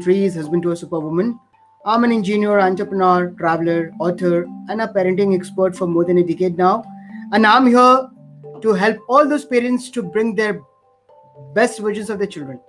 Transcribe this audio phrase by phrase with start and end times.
[0.00, 1.38] Trees, husband to a superwoman.
[1.84, 6.56] I'm an engineer, entrepreneur, traveler, author, and a parenting expert for more than a decade
[6.56, 6.84] now.
[7.32, 8.08] And I'm here
[8.62, 10.60] to help all those parents to bring their
[11.54, 12.60] best versions of their children.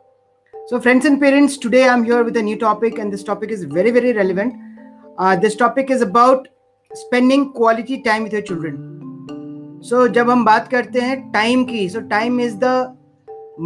[0.68, 3.64] So, friends and parents, today I'm here with a new topic, and this topic is
[3.64, 4.56] very, very relevant.
[5.18, 6.48] Uh, this topic is about
[6.94, 9.80] spending quality time with your children.
[9.82, 12.98] So, जब हम बात करते हैं time की सो time is the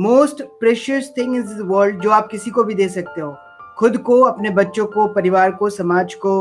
[0.05, 3.36] most precious thing in this world जो आप किसी को भी दे सकते हो
[3.82, 6.32] खुद को, अपने बच्चों को, परिवार को, समाज को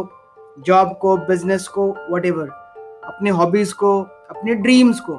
[0.66, 5.18] जॉब को बिज़नेस को वट अपने हॉबीज को, अपने ड्रीम्स को।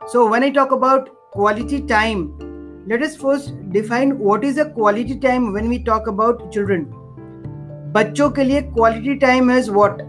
[0.00, 2.26] So when I talk about quality time
[2.88, 6.84] let is first define what is a quality time when we talk about children
[7.94, 10.02] बच्चों के लिए क्वालिटी टाइम इज़ वॉट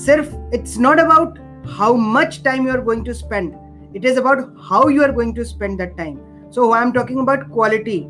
[0.00, 1.38] सिर्फ़ it's not about
[1.78, 3.52] how much time you are going to spend
[3.96, 6.18] it is about how you are going to spend that time
[6.50, 8.04] so I am talking about quality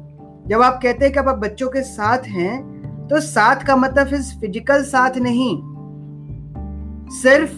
[0.49, 4.33] जब आप कहते हैं कि आप बच्चों के साथ हैं तो साथ का मतलब इस
[4.41, 5.57] फ़िज़िकल साथ नहीं।
[7.13, 7.53] सिर्फ़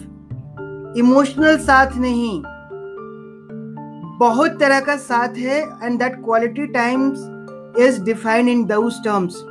[0.99, 2.41] इमोशनल साथ नहीं।
[4.19, 9.41] बहुत तरह का साथ है and that quality times is defined in those terms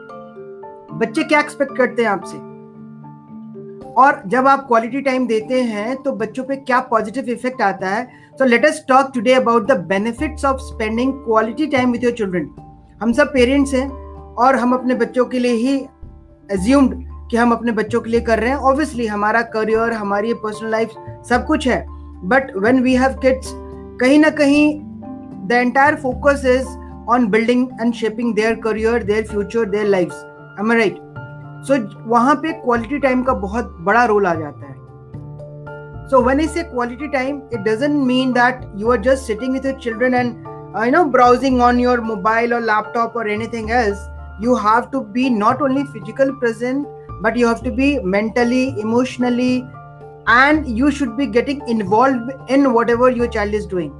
[0.92, 2.38] बच्चे क्या एक्सपेक्ट करते हैं आपसे?
[3.92, 8.04] और जब आप क्वालिटी टाइम देते हैं तो बच्चों पे क्या पॉजिटिव इफ़ेक्ट आता है?
[8.38, 12.48] So let us talk today about the benefits of spending quality time with your children
[13.00, 13.88] हम सब पेरेंट्स हैं
[14.44, 15.76] और हम अपने बच्चों के लिए ही
[16.52, 16.94] एज्यूम्ड
[17.30, 20.90] कि हम अपने बच्चों के लिए कर रहे हैं। ऑब्वियसली हमारा करियर हमारी पर्सनल लाइफ
[21.28, 21.84] सब कुछ है।
[22.24, 23.50] But when we have kids
[24.00, 24.80] कहीं ना कहीं
[25.48, 26.68] the entire focus is
[27.10, 30.12] on building and shaping their career their future their life
[30.60, 30.98] am right
[31.66, 31.76] so
[32.10, 34.74] वहाँ पे क्वालिटी टाइम का बहुत बड़ा रोल आ जाता है।
[36.10, 39.66] So when I say quality time it doesn't mean that you are just sitting with
[39.66, 40.34] your children and
[40.75, 43.99] uh, you know browsing on your mobile or laptop or anything else
[44.39, 46.87] you have to be not only physical present
[47.21, 49.65] but you have to be mentally emotionally
[50.27, 53.91] and you should be getting involved in whatever your child is doing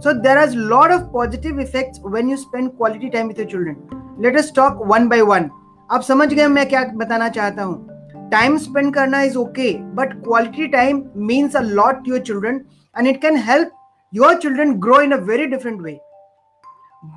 [0.00, 3.46] so there is a lot of positive effects when you spend quality time with your
[3.46, 3.76] children
[4.18, 5.50] let us talk one by one
[5.92, 10.66] आप समझ गए मैं क्या बताना चाहता हूँ time spend करना is okay but quality
[10.74, 12.60] time means a lot to your children
[12.98, 13.70] and it can help
[14.12, 15.98] your children grow in a very different way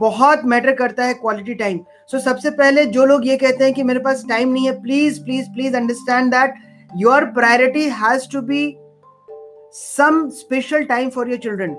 [0.00, 1.78] बहुत मैटर करता है क्वालिटी टाइम
[2.10, 5.20] सो सबसे पहले जो लोग ये कहते हैं कि मेरे पास टाइम नहीं है please
[5.24, 6.54] please please understand that
[6.90, 8.62] your priority has to be
[9.74, 11.76] some special time for your children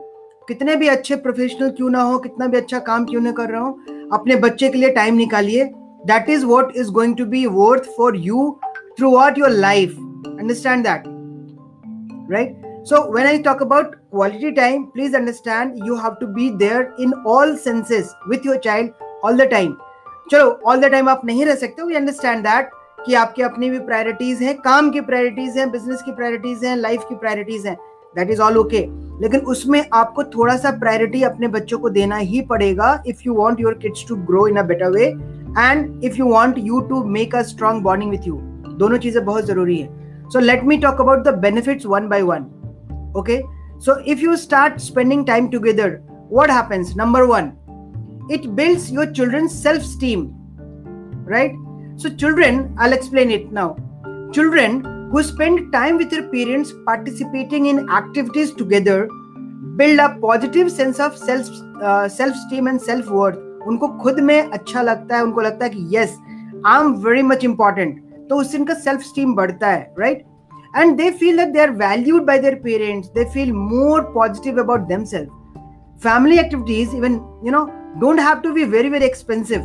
[0.47, 3.61] कितने भी अच्छे प्रोफेशनल क्यों ना हो, कितना भी अच्छा काम क्यों ना कर रहा
[3.61, 3.71] हो,
[4.13, 5.65] अपने बच्चे के लिए टाइम निकालिए.
[6.07, 8.49] That is what is going to be worth for you
[9.15, 9.95] throughout your life
[10.29, 11.03] understand that
[12.31, 16.95] right So when I talk about quality time, please understand you have to be there
[16.97, 19.75] in all senses with your child all the time.
[20.31, 22.69] चलो all the time आप नहीं रह सकते we understand that
[23.05, 27.05] कि आपके अपनी भी priorities हैं काम की प्रायोरिटीज हैं बिज़नेस की प्रायोरिटीज हैं लाइफ
[27.09, 27.75] की प्रायोरिटीज हैं.
[28.15, 28.85] दैट इज़ ऑल ओके
[29.21, 33.59] लेकिन उसमें आपको थोड़ा सा प्रायोरिटी अपने बच्चों को देना ही पड़ेगा if you want
[33.61, 37.35] your kids to grow in a better way and if you want you to make
[37.35, 38.39] a strong bonding with you
[38.77, 39.89] दोनों चीज़ें बहुत ज़रूरी है.
[40.29, 42.55] So let me talk about the benefits one by one
[43.14, 43.42] okay
[43.78, 47.52] so if you start spending time together what happens number one
[48.30, 50.32] it builds your children's self-esteem
[51.34, 51.54] right
[51.96, 53.76] so children i'll explain it now
[54.32, 59.08] children who spend time with their parents participating in activities together
[59.76, 61.48] build a positive sense of self
[61.82, 65.70] uh, self esteem and self worth उनको खुद में अच्छा लगता है उनको लगता है
[65.70, 66.18] कि yes
[66.66, 70.24] I am very much important तो उससे इनका सेल्फ स्टीम बढ़ता है right
[70.73, 73.09] and they feel that they are valued by their parents.
[73.09, 75.29] They feel more positive about themselves.
[75.99, 79.63] Family activities, even, you know, don't have to be very very expensive.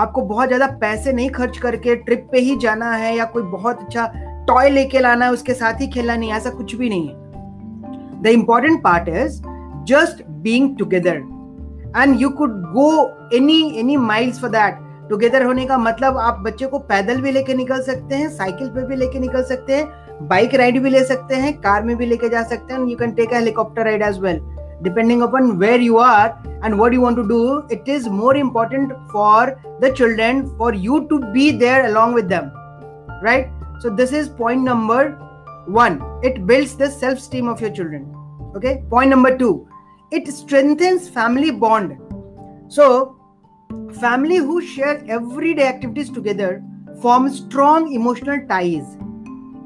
[0.00, 3.80] आपको बहुत ज़्यादा पैसे नहीं खर्च करके trip पे ही जाना है या कोई बहुत
[3.80, 4.06] अच्छा
[4.48, 8.26] टॉय लेके लाना है, उसके साथ ही खेलना नहीं, ऐसा कुछ भी नहीं है। The
[8.32, 9.40] important part is
[9.88, 11.16] just being together
[11.96, 12.88] and you could go
[13.36, 14.78] any any miles for that
[15.10, 18.86] together होने का मतलब आप बच्चे को पैदल भी लेके निकल सकते हैं साइकिल पे
[18.86, 22.28] भी लेके निकल सकते हैं बाइक राइड भी ले सकते हैं, कार में भी लेके
[22.28, 24.40] जा सकते हैं you can take helicopter ride as well
[24.82, 26.28] depending upon where you are
[26.64, 27.42] and what you want to do
[27.72, 32.50] it is more important for the children for you to be there along with them
[33.24, 35.14] right so this is point number
[35.70, 38.10] one it builds the self esteem of your children
[38.56, 38.82] okay?
[38.90, 39.68] Point number 2
[40.12, 41.98] it strengthens family bond.
[42.68, 43.16] So,
[43.92, 46.62] family who share everyday activities together
[47.00, 48.98] form strong emotional ties.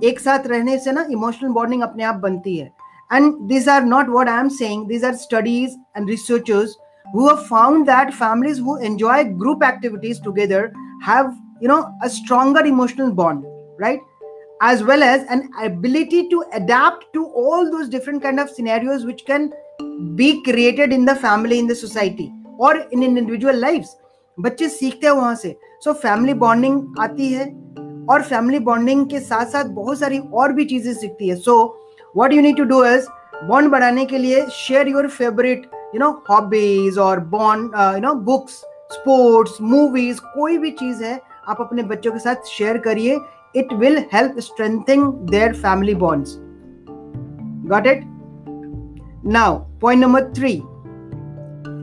[0.04, 2.72] एक साथ रहने से ना emotional bonding अपने आप बनती है
[3.12, 6.76] and this are not what I am saying this are studies and researchers
[7.06, 10.72] who have found that families who enjoy group activities together
[11.02, 13.44] have you know a stronger emotional bond
[13.78, 14.00] right
[14.60, 19.24] as well as an ability to adapt to all those different kind of scenarios which
[19.26, 19.52] can
[20.14, 23.94] be created in the family in the society or in individual lives
[24.38, 25.54] बच्चे सीखते हैं वहाँ से
[25.84, 27.44] so family bonding आती है
[28.10, 31.56] और family bonding के साथ साथ बहुत सारी और भी चीज़ें सीखती है। So
[32.16, 33.06] what you need to do is
[33.44, 38.62] bond बढ़ाने के लिए share your favourite you know hobbies और bond you know books
[38.92, 43.18] sports movies कोई भी चीज़ है, आप अपने बच्चों के साथ शेयर करिए।
[43.56, 46.38] It will help strengthen their family bonds
[47.70, 48.02] got it?
[49.36, 50.58] Now, point number 3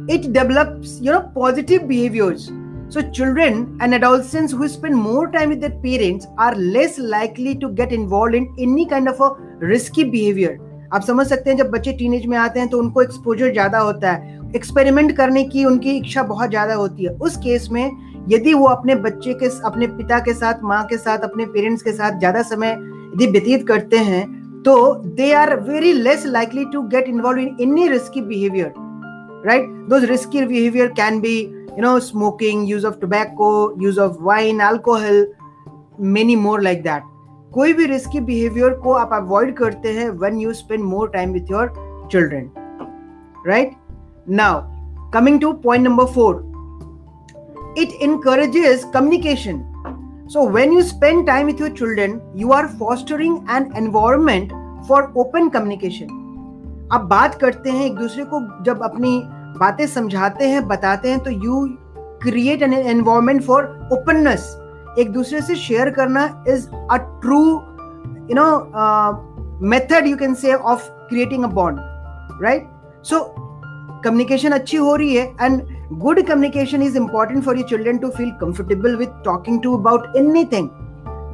[0.10, 2.46] it develops, you know, positive behaviors
[2.94, 7.69] so children and adolescents who spend more time with their parents are less likely to
[7.72, 9.30] get involved in any kind of a
[9.72, 10.51] risky behavior.
[10.94, 14.12] आप समझ सकते हैं, जब बच्चे teenage में आते हैं तो उनको एक्सपोजर ज़्यादा होता
[14.12, 18.66] है। एक्सपेरिमेंट करने की उनकी इच्छा बहुत ज़्यादा होती है। उस केस में यदि वो
[18.68, 22.42] अपने बच्चे के अपने पिता के साथ, माँ के साथ, अपने पेरेंट्स के साथ ज़्यादा
[22.44, 24.24] समय यदि व्यतीत करते हैं
[24.63, 24.75] तो
[25.16, 28.74] they are very less likely to get involve in any risky behaviour
[29.48, 31.36] right those risky behaviour can be
[31.73, 33.50] you know smoking use of tobacco
[33.83, 35.27] use of wine alcohol
[36.17, 37.03] many more like that
[37.55, 41.50] कोई भी risky behaviour को आप avoid करते हैं when you spend more time with
[41.50, 41.73] your
[42.12, 42.50] children
[43.47, 43.73] right
[44.43, 44.61] now
[45.12, 46.47] coming to point number four
[47.77, 49.65] it encourages communication.
[50.27, 54.50] So, when you spend time with your children, you are fostering an environment
[54.89, 56.17] for open communication.
[56.93, 59.11] आप बात करते हैं एक दूसरे को जब अपनी
[59.58, 61.66] बातें समझाते हैं, बताते हैं तो you
[62.24, 63.64] create an environment for
[63.94, 64.56] openness
[65.00, 67.44] एक दूसरे से शेयर करना is a true
[68.30, 68.48] you know
[69.70, 71.80] method you can say of creating a bond
[72.44, 72.68] right
[73.04, 73.24] so
[74.04, 75.62] communication अच्छी हो रही है and
[76.02, 80.70] good communication is important for your children to feel comfortable with talking to about anything.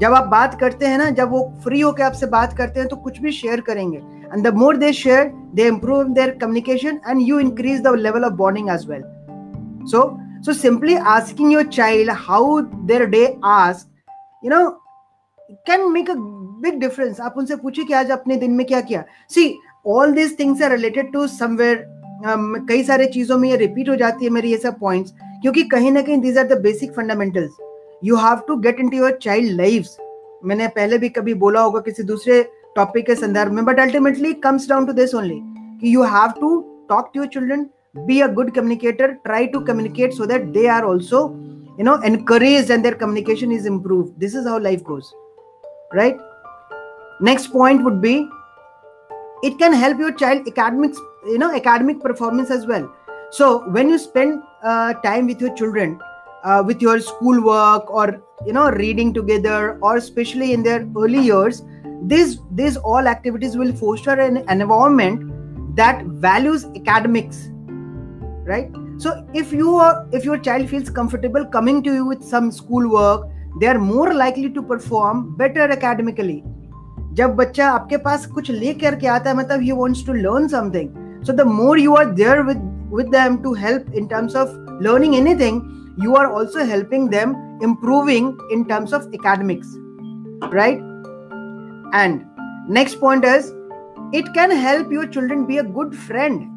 [0.01, 2.95] जब आप बात करते हैं ना, जब वो फ्री होकर आपसे बात करते हैं तो
[2.95, 4.01] कुछ भी शेयर करेंगे।
[4.32, 8.32] And the more they share they improve there communication and you increase the level of
[8.42, 9.02] bonding as well
[9.90, 10.04] so
[10.46, 12.40] so simply asking your child how
[12.88, 13.88] their day asked
[14.42, 14.64] you know
[15.68, 16.16] can make a
[16.64, 19.04] big difference आप उनसे पूछिए कि आज अपने दिन में क्या किया
[19.36, 19.46] see
[19.84, 21.76] all these things are related to somewhere
[22.68, 25.12] कई सारे चीजों में ये रिपीट हो जाती है मेरी ये सब पॉइंट्स
[25.42, 27.56] क्योंकि कहीं ना कहीं these are the basic fundamentals
[28.04, 29.96] you have to get in to your child life
[30.44, 32.40] मैंने पहले भी कभी बोला होगा किसी दूसरे
[32.75, 35.43] topic is environment but ultimately comes down to this only
[35.79, 36.49] you have to
[36.87, 37.69] talk to your children
[38.05, 41.29] be a good communicator try to communicate so that they are also
[41.77, 44.19] you know encouraged and their communication is improved.
[44.19, 45.13] This is how life goes
[45.93, 46.17] right?
[47.21, 48.27] Next point would be
[49.41, 52.93] it can help your child academics you know academic performance as well.
[53.31, 55.99] So when you spend uh, time with your children
[56.44, 61.62] uh, with your schoolwork or you know reading together or especially in their early years
[62.02, 67.48] these these all activities will foster an, an environment that values academics
[68.44, 72.50] right so if you are if your child feels comfortable coming to you with some
[72.50, 73.30] schoolwork
[73.60, 76.42] they are more likely to perform better academically
[77.18, 81.02] जब बच्चा आपके पास कुछ लेकर के आता है मतलब ही wants to learn something
[81.26, 82.64] so the more you are there with
[82.96, 84.50] with them to help in terms of
[84.86, 85.60] learning anything
[86.01, 89.67] you are also helping them improving in terms of academics
[90.47, 90.79] right?
[91.93, 92.25] And
[92.67, 93.53] next point is
[94.13, 96.55] it can help your children be a good friend.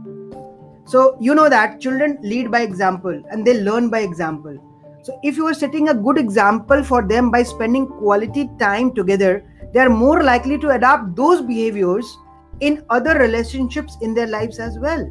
[0.87, 4.57] So you know that children lead by example and they learn by example.
[5.03, 9.45] So if you are setting a good example for them by spending quality time together
[9.73, 12.19] they are more likely to adopt those behaviors
[12.61, 15.09] in other relationships in their lives as well.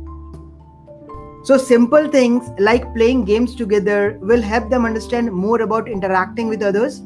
[1.44, 6.62] So, simple things like playing games together will help them understand more about interacting with
[6.62, 7.02] others,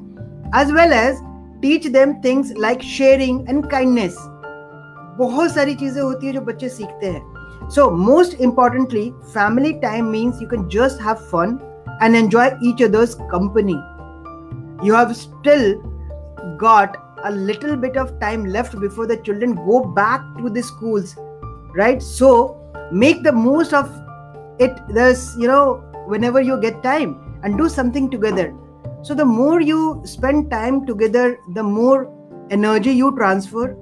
[0.54, 1.20] as well as
[1.62, 4.16] teach them things like sharing and kindness.
[5.18, 10.40] बहुत सारी चीजें होती है जो बच्चे सीखते हैं so most importantly family time means
[10.42, 11.58] you can just have fun
[12.02, 13.76] and enjoy each others company
[14.86, 15.72] you have still
[16.60, 16.96] got
[17.28, 21.10] a little bit of time left before the children go back to the schools
[21.80, 22.30] right so
[23.02, 23.90] make the most of
[24.58, 28.46] it this you know whenever you get time and do something together
[29.02, 31.98] so the more you spend time together the more
[32.50, 33.76] energy you transfer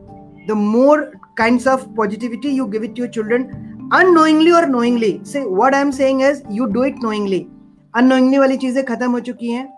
[0.50, 3.48] the more kinds of positivity you give it to your children
[4.00, 7.42] unknowingly or knowingly say what i'm saying is you do it knowingly
[7.94, 9.68] unknowingly वाली चीजें खत्म हो चुकी हैं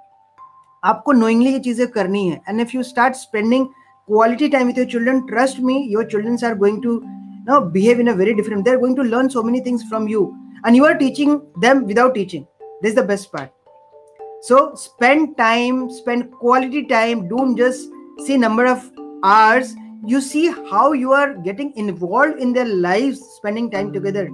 [0.85, 4.87] आपको knowingly ये चीजें करनी है and if you start spending quality time with your
[4.91, 7.01] children trust me your children are going to
[7.45, 10.25] now behave in a very different they're going to learn so many things from you
[10.66, 12.48] and you are teaching them without teaching.
[12.82, 13.52] This is the best part.
[14.42, 17.28] So spend time spend quality time.
[17.28, 17.90] Don't just
[18.26, 18.92] see number of
[19.24, 19.76] hours.
[20.06, 24.30] You see how you are getting involved in their lives spending time together.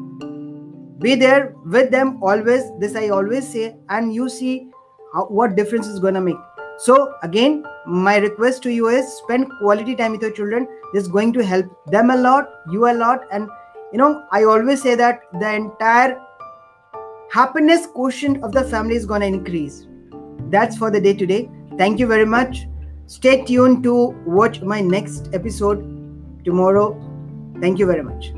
[1.00, 2.64] Be there with them always.
[2.80, 3.76] This i always say.
[3.90, 4.70] And you see
[5.14, 6.38] how, what difference is going to make.
[6.78, 10.68] So again my request to you is spend quality time with your children.
[10.94, 13.50] This is going to help them a lot you a lot and
[13.92, 16.20] you know i always say that the entire
[17.32, 19.88] happiness quotient of the family is going to increase.
[20.50, 21.50] That's for the day today.
[21.78, 22.68] Thank you very much.
[23.06, 25.80] Stay tuned to watch my next episode
[26.44, 26.88] tomorrow.
[27.62, 28.34] Thank you very much